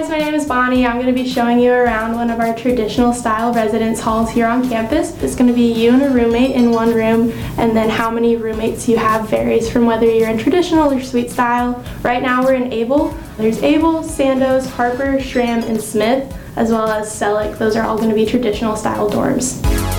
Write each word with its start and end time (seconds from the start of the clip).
guys, 0.00 0.10
my 0.10 0.18
name 0.18 0.34
is 0.34 0.44
Bonnie. 0.44 0.84
I'm 0.84 1.00
going 1.00 1.06
to 1.06 1.12
be 1.12 1.28
showing 1.28 1.60
you 1.60 1.72
around 1.72 2.16
one 2.16 2.28
of 2.28 2.40
our 2.40 2.52
traditional 2.56 3.12
style 3.12 3.54
residence 3.54 4.00
halls 4.00 4.28
here 4.28 4.44
on 4.44 4.68
campus. 4.68 5.16
It's 5.22 5.36
going 5.36 5.46
to 5.46 5.54
be 5.54 5.72
you 5.72 5.92
and 5.92 6.02
a 6.02 6.10
roommate 6.10 6.50
in 6.50 6.72
one 6.72 6.92
room 6.92 7.30
and 7.58 7.76
then 7.76 7.88
how 7.88 8.10
many 8.10 8.34
roommates 8.34 8.88
you 8.88 8.96
have 8.96 9.28
varies 9.28 9.70
from 9.70 9.86
whether 9.86 10.04
you're 10.04 10.28
in 10.28 10.36
traditional 10.36 10.92
or 10.92 11.00
suite 11.00 11.30
style. 11.30 11.84
Right 12.02 12.22
now 12.22 12.42
we're 12.42 12.54
in 12.54 12.72
Abel. 12.72 13.16
There's 13.36 13.62
Abel, 13.62 14.02
Sandoz, 14.02 14.68
Harper, 14.68 15.20
Schramm, 15.20 15.62
and 15.62 15.80
Smith 15.80 16.36
as 16.56 16.72
well 16.72 16.88
as 16.88 17.08
Selleck. 17.08 17.56
Those 17.56 17.76
are 17.76 17.86
all 17.86 17.96
going 17.96 18.10
to 18.10 18.16
be 18.16 18.26
traditional 18.26 18.74
style 18.74 19.08
dorms. 19.08 19.93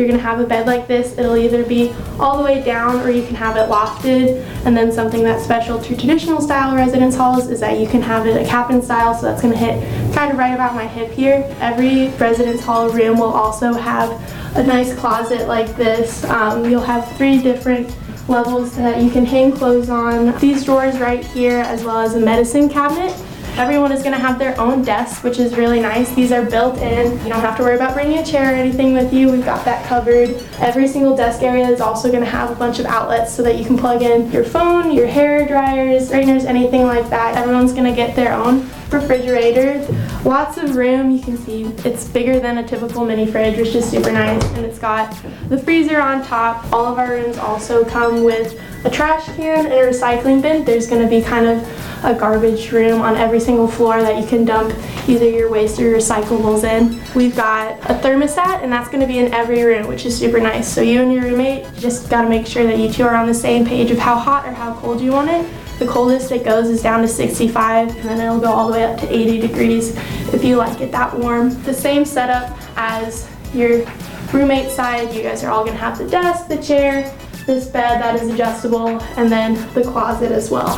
You're 0.00 0.08
gonna 0.08 0.22
have 0.22 0.40
a 0.40 0.46
bed 0.46 0.66
like 0.66 0.86
this. 0.86 1.18
It'll 1.18 1.36
either 1.36 1.62
be 1.62 1.92
all 2.18 2.38
the 2.38 2.42
way 2.42 2.64
down 2.64 3.00
or 3.00 3.10
you 3.10 3.22
can 3.26 3.34
have 3.34 3.58
it 3.58 3.68
lofted. 3.68 4.42
And 4.64 4.74
then 4.74 4.90
something 4.90 5.22
that's 5.22 5.44
special 5.44 5.78
to 5.78 5.94
traditional 5.94 6.40
style 6.40 6.74
residence 6.74 7.14
halls 7.14 7.50
is 7.50 7.60
that 7.60 7.78
you 7.78 7.86
can 7.86 8.00
have 8.00 8.26
it 8.26 8.40
a 8.40 8.48
cabin 8.48 8.80
style, 8.80 9.14
so 9.14 9.26
that's 9.26 9.42
gonna 9.42 9.54
hit 9.54 9.78
kind 10.14 10.32
of 10.32 10.38
right 10.38 10.54
about 10.54 10.74
my 10.74 10.86
hip 10.86 11.10
here. 11.10 11.44
Every 11.60 12.08
residence 12.16 12.64
hall 12.64 12.88
room 12.88 13.18
will 13.18 13.26
also 13.26 13.74
have 13.74 14.10
a 14.56 14.62
nice 14.62 14.94
closet 14.94 15.46
like 15.46 15.76
this. 15.76 16.24
Um, 16.24 16.64
you'll 16.64 16.80
have 16.80 17.14
three 17.18 17.42
different 17.42 17.94
levels 18.26 18.74
that 18.76 19.02
you 19.02 19.10
can 19.10 19.26
hang 19.26 19.52
clothes 19.52 19.90
on. 19.90 20.38
These 20.38 20.64
drawers 20.64 20.98
right 20.98 21.22
here 21.22 21.58
as 21.58 21.84
well 21.84 21.98
as 21.98 22.14
a 22.14 22.20
medicine 22.20 22.70
cabinet. 22.70 23.14
Everyone 23.56 23.92
is 23.92 24.02
going 24.02 24.14
to 24.14 24.18
have 24.18 24.38
their 24.38 24.58
own 24.58 24.82
desk, 24.82 25.22
which 25.22 25.38
is 25.38 25.56
really 25.56 25.80
nice. 25.80 26.14
These 26.14 26.32
are 26.32 26.44
built 26.44 26.78
in. 26.78 27.12
You 27.22 27.28
don't 27.28 27.40
have 27.40 27.56
to 27.58 27.62
worry 27.62 27.74
about 27.74 27.94
bringing 27.94 28.18
a 28.18 28.24
chair 28.24 28.52
or 28.52 28.54
anything 28.54 28.94
with 28.94 29.12
you. 29.12 29.30
We've 29.30 29.44
got 29.44 29.64
that 29.66 29.84
covered. 29.86 30.30
Every 30.58 30.88
single 30.88 31.14
desk 31.14 31.42
area 31.42 31.68
is 31.68 31.80
also 31.80 32.10
going 32.10 32.24
to 32.24 32.30
have 32.30 32.50
a 32.50 32.54
bunch 32.54 32.78
of 32.78 32.86
outlets 32.86 33.34
so 33.34 33.42
that 33.42 33.56
you 33.56 33.64
can 33.64 33.76
plug 33.76 34.02
in 34.02 34.30
your 34.32 34.44
phone, 34.44 34.92
your 34.92 35.06
hair 35.06 35.46
dryers, 35.46 36.08
straighteners, 36.08 36.44
anything 36.44 36.84
like 36.84 37.10
that. 37.10 37.36
Everyone's 37.36 37.72
going 37.72 37.84
to 37.84 37.94
get 37.94 38.16
their 38.16 38.32
own 38.32 38.70
refrigerator. 38.90 39.86
Lots 40.24 40.58
of 40.58 40.76
room. 40.76 41.10
You 41.10 41.22
can 41.22 41.38
see 41.38 41.64
it's 41.84 42.06
bigger 42.06 42.38
than 42.38 42.58
a 42.58 42.66
typical 42.66 43.06
mini 43.06 43.26
fridge, 43.26 43.56
which 43.56 43.74
is 43.74 43.88
super 43.88 44.12
nice. 44.12 44.42
And 44.52 44.66
it's 44.66 44.78
got 44.78 45.16
the 45.48 45.56
freezer 45.56 46.00
on 46.00 46.22
top. 46.24 46.70
All 46.72 46.84
of 46.84 46.98
our 46.98 47.12
rooms 47.12 47.38
also 47.38 47.84
come 47.84 48.22
with 48.22 48.60
a 48.84 48.90
trash 48.90 49.24
can 49.36 49.64
and 49.64 49.72
a 49.72 49.78
recycling 49.78 50.42
bin. 50.42 50.64
There's 50.64 50.86
going 50.86 51.02
to 51.02 51.08
be 51.08 51.22
kind 51.22 51.46
of 51.46 52.04
a 52.04 52.14
garbage 52.14 52.70
room 52.70 53.00
on 53.00 53.16
every 53.16 53.40
single 53.40 53.66
floor 53.66 54.02
that 54.02 54.18
you 54.22 54.26
can 54.26 54.44
dump 54.44 54.74
either 55.08 55.28
your 55.28 55.50
waste 55.50 55.78
or 55.78 55.84
your 55.84 55.98
recyclables 55.98 56.64
in. 56.64 57.00
We've 57.14 57.34
got 57.34 57.78
a 57.90 57.94
thermostat 57.94 58.62
and 58.62 58.72
that's 58.72 58.88
going 58.88 59.00
to 59.00 59.06
be 59.06 59.18
in 59.18 59.32
every 59.32 59.62
room 59.62 59.86
which 59.86 60.06
is 60.06 60.18
super 60.18 60.40
nice. 60.40 60.68
So 60.72 60.82
you 60.82 61.02
and 61.02 61.12
your 61.12 61.22
roommate 61.24 61.66
just 61.76 62.08
got 62.10 62.22
to 62.22 62.28
make 62.28 62.46
sure 62.46 62.64
that 62.64 62.78
you 62.78 62.90
two 62.90 63.04
are 63.04 63.14
on 63.14 63.26
the 63.26 63.34
same 63.34 63.66
page 63.66 63.90
of 63.90 63.98
how 63.98 64.18
hot 64.18 64.46
or 64.46 64.52
how 64.52 64.74
cold 64.74 65.00
you 65.00 65.12
want 65.12 65.30
it. 65.30 65.46
The 65.80 65.86
coldest 65.86 66.30
it 66.30 66.44
goes 66.44 66.68
is 66.68 66.82
down 66.82 67.00
to 67.00 67.08
65 67.08 67.88
and 67.88 68.06
then 68.06 68.20
it'll 68.20 68.38
go 68.38 68.52
all 68.52 68.66
the 68.66 68.74
way 68.74 68.84
up 68.84 69.00
to 69.00 69.10
80 69.10 69.40
degrees 69.40 69.96
if 70.34 70.44
you 70.44 70.56
like 70.56 70.82
it 70.82 70.92
that 70.92 71.18
warm. 71.18 71.60
The 71.62 71.72
same 71.72 72.04
setup 72.04 72.54
as 72.76 73.26
your 73.54 73.86
roommate 74.30 74.70
side. 74.70 75.14
You 75.14 75.22
guys 75.22 75.42
are 75.42 75.50
all 75.50 75.64
to 75.64 75.72
have 75.72 75.96
the 75.96 76.06
desk, 76.06 76.48
the 76.48 76.62
chair, 76.62 77.10
this 77.46 77.66
bed 77.66 77.98
that 78.02 78.14
is 78.22 78.28
adjustable, 78.28 79.00
and 79.16 79.32
then 79.32 79.54
the 79.72 79.82
closet 79.82 80.32
as 80.32 80.50
well 80.50 80.68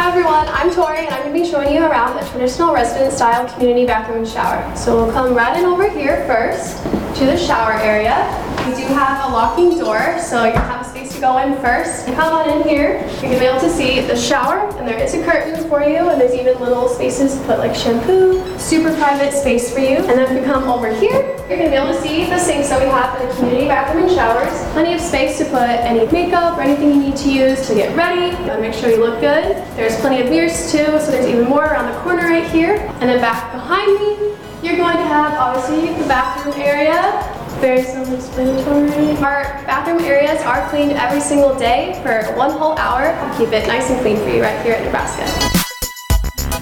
Hi 0.00 0.08
everyone, 0.08 0.48
I'm 0.48 0.74
Tori 0.74 1.06
and 1.06 1.14
I'm 1.14 1.22
going 1.22 1.34
to 1.34 1.44
be 1.44 1.48
showing 1.48 1.72
you 1.72 1.84
around 1.84 2.18
a 2.18 2.28
traditional 2.30 2.74
resident 2.74 3.12
style 3.12 3.48
community 3.52 3.86
bathroom 3.86 4.18
and 4.18 4.28
shower. 4.28 4.76
So 4.76 4.96
we'll 4.96 5.12
come 5.12 5.34
right 5.34 5.56
in 5.58 5.64
over 5.64 5.88
here 5.88 6.26
first 6.26 6.82
to 7.18 7.26
the 7.26 7.36
shower 7.36 7.74
area. 7.74 8.26
We 8.66 8.74
do 8.74 8.86
have 8.92 9.28
a 9.28 9.32
locking 9.32 9.78
door, 9.78 10.18
so 10.18 10.44
you 10.44 10.52
have 10.52 10.84
a 10.84 10.88
space 10.88 10.99
go 11.20 11.36
in 11.38 11.54
first. 11.60 12.06
Come 12.06 12.32
on 12.32 12.48
in 12.48 12.66
here. 12.66 13.00
You're 13.20 13.22
gonna 13.22 13.38
be 13.38 13.44
able 13.44 13.60
to 13.60 13.70
see 13.70 14.00
the 14.00 14.16
shower, 14.16 14.66
and 14.78 14.88
there 14.88 14.98
is 14.98 15.12
a 15.14 15.22
curtain 15.22 15.68
for 15.68 15.82
you, 15.82 16.08
and 16.08 16.18
there's 16.18 16.34
even 16.34 16.58
little 16.58 16.88
spaces 16.88 17.36
to 17.36 17.44
put 17.44 17.58
like 17.58 17.74
shampoo. 17.74 18.42
Super 18.58 18.94
private 18.96 19.32
space 19.32 19.72
for 19.72 19.80
you. 19.80 19.98
And 19.98 20.08
then 20.08 20.20
if 20.20 20.32
you 20.32 20.42
come 20.50 20.64
over 20.68 20.88
here, 20.88 21.20
you're 21.48 21.58
gonna 21.58 21.70
be 21.70 21.76
able 21.76 21.92
to 21.92 22.00
see 22.00 22.24
the 22.24 22.38
sinks 22.38 22.70
that 22.70 22.80
we 22.80 22.88
have 22.88 23.20
in 23.20 23.28
the 23.28 23.34
community 23.34 23.66
bathroom 23.68 24.04
and 24.04 24.12
showers. 24.12 24.72
Plenty 24.72 24.94
of 24.94 25.00
space 25.00 25.36
to 25.38 25.44
put 25.44 25.60
any 25.60 26.10
makeup 26.10 26.56
or 26.56 26.62
anything 26.62 26.88
you 26.88 27.00
need 27.00 27.16
to 27.16 27.30
use 27.30 27.68
to 27.68 27.74
get 27.74 27.94
ready. 27.94 28.34
and 28.50 28.62
make 28.62 28.72
sure 28.72 28.88
you 28.88 29.04
look 29.04 29.20
good. 29.20 29.44
There's 29.76 30.00
plenty 30.00 30.22
of 30.22 30.30
mirrors 30.30 30.72
too, 30.72 30.86
so 30.98 31.10
there's 31.10 31.26
even 31.26 31.44
more 31.44 31.64
around 31.64 31.92
the 31.92 32.00
corner 32.00 32.22
right 32.22 32.48
here. 32.50 32.76
And 33.00 33.10
then 33.10 33.20
back 33.20 33.52
behind 33.52 33.92
me, 34.00 34.36
you're 34.62 34.76
going 34.76 34.96
to 34.96 35.04
have 35.04 35.34
obviously 35.34 35.92
the 36.00 36.08
bathroom 36.08 36.54
area 36.56 37.39
very 37.60 37.82
self-explanatory. 37.82 39.16
Our 39.18 39.42
bathroom 39.66 40.00
areas 40.00 40.40
are 40.42 40.68
cleaned 40.70 40.92
every 40.92 41.20
single 41.20 41.54
day 41.58 42.00
for 42.02 42.34
one 42.34 42.50
whole 42.50 42.76
hour. 42.78 43.14
We'll 43.22 43.38
keep 43.38 43.52
it 43.52 43.66
nice 43.68 43.90
and 43.90 44.00
clean 44.00 44.16
for 44.16 44.30
you 44.30 44.42
right 44.42 44.64
here 44.64 44.74
at 44.74 44.84
Nebraska. 44.84 45.59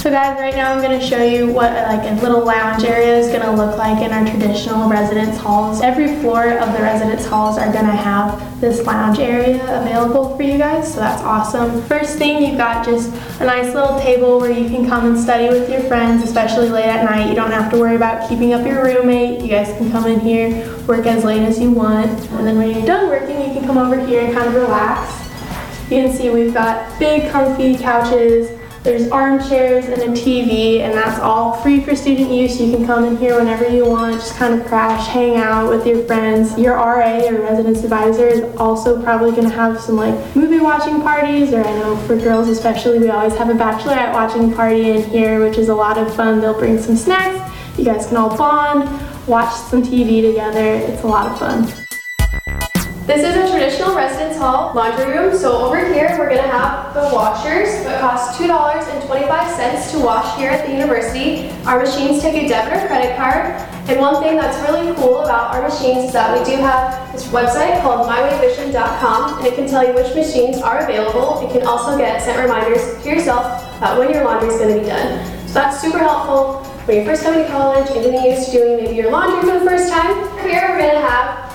So 0.00 0.08
guys, 0.08 0.40
right 0.40 0.54
now 0.54 0.72
I'm 0.72 0.80
going 0.80 0.98
to 0.98 1.06
show 1.06 1.22
you 1.22 1.52
what 1.52 1.74
like 1.74 2.10
a 2.10 2.14
little 2.22 2.42
lounge 2.42 2.84
area 2.84 3.18
is 3.18 3.26
going 3.26 3.42
to 3.42 3.50
look 3.50 3.76
like 3.76 4.02
in 4.02 4.12
our 4.12 4.26
traditional 4.26 4.88
residence 4.88 5.36
halls. 5.36 5.82
Every 5.82 6.16
floor 6.20 6.56
of 6.56 6.72
the 6.72 6.78
residence 6.78 7.26
halls 7.26 7.58
are 7.58 7.70
going 7.70 7.84
to 7.84 7.92
have 7.92 8.58
this 8.62 8.86
lounge 8.86 9.18
area 9.18 9.62
available 9.78 10.34
for 10.38 10.42
you 10.42 10.56
guys, 10.56 10.94
so 10.94 11.00
that's 11.00 11.20
awesome. 11.20 11.82
First 11.82 12.16
thing, 12.16 12.42
you've 12.42 12.56
got 12.56 12.82
just 12.82 13.12
a 13.40 13.44
nice 13.44 13.74
little 13.74 14.00
table 14.00 14.40
where 14.40 14.50
you 14.50 14.70
can 14.70 14.88
come 14.88 15.04
and 15.04 15.20
study 15.20 15.50
with 15.50 15.68
your 15.68 15.82
friends, 15.82 16.24
especially 16.24 16.70
late 16.70 16.86
at 16.86 17.04
night. 17.04 17.28
You 17.28 17.34
don't 17.34 17.50
have 17.50 17.70
to 17.72 17.78
worry 17.78 17.96
about 17.96 18.26
keeping 18.26 18.54
up 18.54 18.66
your 18.66 18.82
roommate. 18.82 19.42
You 19.42 19.48
guys 19.48 19.68
can 19.76 19.92
come 19.92 20.06
in 20.06 20.18
here, 20.20 20.66
work 20.86 21.04
as 21.04 21.24
late 21.24 21.42
as 21.42 21.60
you 21.60 21.72
want, 21.72 22.26
and 22.30 22.46
then 22.46 22.56
when 22.56 22.70
you're 22.70 22.86
done 22.86 23.10
working, 23.10 23.38
you 23.38 23.52
can 23.52 23.66
come 23.66 23.76
over 23.76 24.02
here 24.06 24.24
and 24.24 24.32
kind 24.32 24.48
of 24.48 24.54
relax. 24.54 25.28
You 25.90 26.04
can 26.04 26.12
see 26.16 26.30
we've 26.30 26.54
got 26.54 26.98
big 26.98 27.30
comfy 27.30 27.76
couches, 27.76 28.59
there's 28.82 29.10
armchairs 29.10 29.84
and 29.86 30.00
a 30.00 30.06
TV, 30.18 30.80
and 30.80 30.94
that's 30.94 31.18
all 31.20 31.52
free 31.60 31.80
for 31.80 31.94
student 31.94 32.30
use. 32.30 32.58
You 32.58 32.74
can 32.74 32.86
come 32.86 33.04
in 33.04 33.18
here 33.18 33.36
whenever 33.36 33.68
you 33.68 33.84
want, 33.84 34.14
just 34.14 34.36
kind 34.36 34.58
of 34.58 34.66
crash, 34.66 35.06
hang 35.08 35.36
out 35.36 35.68
with 35.68 35.86
your 35.86 36.02
friends. 36.04 36.56
Your 36.56 36.76
RA 36.76 37.20
or 37.28 37.42
residence 37.42 37.84
advisor 37.84 38.26
is 38.26 38.56
also 38.56 39.02
probably 39.02 39.32
going 39.32 39.48
to 39.48 39.54
have 39.54 39.78
some 39.78 39.96
like 39.96 40.14
movie 40.34 40.60
watching 40.60 41.02
parties, 41.02 41.52
or 41.52 41.62
I 41.62 41.72
know 41.78 41.94
for 42.06 42.16
girls 42.16 42.48
especially, 42.48 42.98
we 42.98 43.10
always 43.10 43.36
have 43.36 43.50
a 43.50 43.54
bachelorette 43.54 44.14
watching 44.14 44.52
party 44.54 44.90
in 44.90 45.02
here, 45.10 45.46
which 45.46 45.58
is 45.58 45.68
a 45.68 45.74
lot 45.74 45.98
of 45.98 46.14
fun. 46.14 46.40
They'll 46.40 46.58
bring 46.58 46.78
some 46.78 46.96
snacks. 46.96 47.38
You 47.78 47.84
guys 47.84 48.06
can 48.06 48.16
all 48.16 48.34
bond, 48.34 48.88
watch 49.28 49.54
some 49.54 49.82
TV 49.82 50.22
together. 50.22 50.64
It's 50.64 51.02
a 51.02 51.06
lot 51.06 51.30
of 51.30 51.38
fun. 51.38 51.89
This 53.10 53.24
is 53.24 53.34
a 53.34 53.50
traditional 53.50 53.96
residence 53.96 54.36
hall 54.36 54.72
laundry 54.72 55.06
room. 55.06 55.36
So 55.36 55.66
over 55.66 55.78
here, 55.92 56.14
we're 56.16 56.30
gonna 56.30 56.46
have 56.46 56.94
the 56.94 57.12
washers. 57.12 57.68
It 57.84 57.98
costs 57.98 58.38
$2.25 58.38 59.90
to 59.90 59.98
wash 59.98 60.38
here 60.38 60.52
at 60.52 60.64
the 60.64 60.72
university. 60.72 61.50
Our 61.66 61.80
machines 61.80 62.22
take 62.22 62.40
a 62.40 62.46
debit 62.46 62.72
or 62.72 62.86
credit 62.86 63.16
card. 63.16 63.46
And 63.90 63.98
one 63.98 64.22
thing 64.22 64.36
that's 64.36 64.56
really 64.70 64.94
cool 64.94 65.22
about 65.22 65.52
our 65.52 65.68
machines 65.68 66.04
is 66.04 66.12
that 66.12 66.38
we 66.38 66.44
do 66.44 66.62
have 66.62 67.12
this 67.12 67.26
website 67.26 67.82
called 67.82 68.08
mywayvision.com 68.08 69.38
and 69.38 69.46
it 69.48 69.56
can 69.56 69.66
tell 69.66 69.84
you 69.84 69.92
which 69.92 70.14
machines 70.14 70.62
are 70.62 70.78
available. 70.78 71.44
It 71.44 71.50
can 71.50 71.66
also 71.66 71.98
get 71.98 72.22
sent 72.22 72.38
reminders 72.38 73.02
to 73.02 73.08
yourself 73.08 73.44
about 73.78 73.98
when 73.98 74.14
your 74.14 74.22
laundry 74.22 74.50
is 74.50 74.60
to 74.60 74.66
be 74.68 74.86
done. 74.86 75.26
So 75.48 75.54
that's 75.54 75.80
super 75.80 75.98
helpful 75.98 76.62
when 76.86 76.98
you're 76.98 77.06
first 77.06 77.24
coming 77.24 77.44
to 77.44 77.50
college 77.50 77.90
and 77.90 78.04
getting 78.04 78.22
used 78.22 78.52
to 78.52 78.52
doing 78.52 78.84
maybe 78.84 78.94
your 78.94 79.10
laundry 79.10 79.40
for 79.50 79.58
the 79.58 79.64
first 79.64 79.92
time. 79.92 80.14
Here 80.46 80.69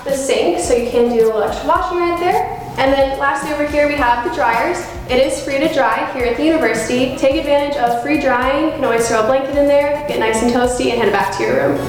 the 0.06 0.16
sink, 0.16 0.60
so 0.60 0.76
you 0.76 0.90
can 0.90 1.10
do 1.10 1.24
a 1.24 1.26
little 1.26 1.44
extra 1.44 1.68
washing 1.68 1.98
right 1.98 2.20
there. 2.20 2.62
And 2.78 2.94
then 2.94 3.18
lastly 3.18 3.52
over 3.52 3.68
here 3.68 3.88
we 3.88 3.96
have 3.96 4.30
the 4.30 4.36
dryers. 4.36 4.78
It 5.10 5.26
is 5.26 5.44
free 5.44 5.60
to 5.60 5.74
dry 5.74 6.12
here 6.14 6.26
at 6.26 6.38
the 6.38 6.46
university. 6.46 7.18
Take 7.18 7.36
advantage 7.36 7.76
of 7.78 8.02
free 8.04 8.22
drying. 8.22 8.66
You 8.66 8.72
can 8.72 8.84
always 8.84 9.08
throw 9.08 9.24
a 9.24 9.26
blanket 9.26 9.58
in 9.58 9.68
there, 9.68 10.08
get 10.08 10.20
nice 10.20 10.44
and 10.44 10.52
toasty, 10.52 10.92
and 10.92 11.02
head 11.02 11.12
back 11.12 11.36
to 11.38 11.44
your 11.44 11.70
room. 11.70 11.80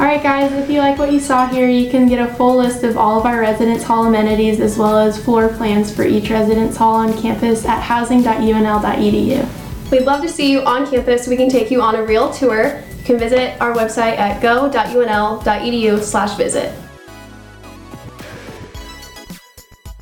Alright 0.00 0.22
guys, 0.22 0.52
if 0.52 0.68
you 0.68 0.78
like 0.78 0.98
what 0.98 1.12
you 1.12 1.20
saw 1.20 1.46
here, 1.46 1.68
you 1.68 1.90
can 1.90 2.08
get 2.08 2.18
a 2.18 2.32
full 2.34 2.56
list 2.56 2.82
of 2.82 2.96
all 2.96 3.20
of 3.20 3.26
our 3.26 3.40
residence 3.40 3.82
hall 3.82 4.06
amenities 4.06 4.60
as 4.60 4.76
well 4.76 4.98
as 4.98 5.22
floor 5.22 5.48
plans 5.48 5.94
for 5.94 6.04
each 6.04 6.30
residence 6.30 6.76
hall 6.76 6.94
on 6.94 7.16
campus 7.20 7.64
at 7.64 7.80
housing.unl.edu. 7.80 9.90
We'd 9.90 10.04
love 10.04 10.22
to 10.22 10.28
see 10.28 10.50
you 10.50 10.62
on 10.62 10.90
campus. 10.90 11.28
We 11.28 11.36
can 11.36 11.48
take 11.48 11.70
you 11.70 11.80
on 11.80 11.94
a 11.94 12.04
real 12.04 12.32
tour. 12.32 12.82
You 12.98 13.04
can 13.04 13.18
visit 13.18 13.60
our 13.60 13.72
website 13.72 14.18
at 14.18 14.42
go.unl.edu 14.42 16.02
slash 16.02 16.36
visit. 16.36 16.74